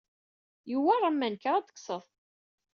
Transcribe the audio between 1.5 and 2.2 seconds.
ad tekkseḍ.